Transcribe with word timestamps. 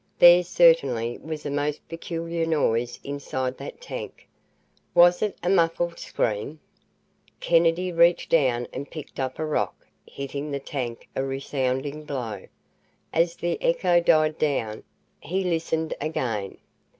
There 0.17 0.41
certainly 0.43 1.19
was 1.19 1.45
a 1.45 1.51
most 1.51 1.87
peculiar 1.87 2.47
noise 2.47 2.99
inside 3.03 3.59
that 3.59 3.79
tank. 3.79 4.27
Was 4.95 5.21
it 5.21 5.37
a 5.43 5.47
muffled 5.49 5.99
scream? 5.99 6.59
Kennedy 7.39 7.91
reached 7.91 8.31
down 8.31 8.67
and 8.73 8.89
picked 8.89 9.19
up 9.19 9.37
a 9.37 9.45
rock, 9.45 9.85
hitting 10.07 10.49
the 10.49 10.59
tank 10.59 11.07
a 11.15 11.23
resounding 11.23 12.03
blow. 12.05 12.47
As 13.13 13.35
the 13.35 13.61
echo 13.61 13.99
died 14.01 14.39
down, 14.39 14.83
he 15.19 15.43
listened 15.43 15.93
again. 16.01 16.57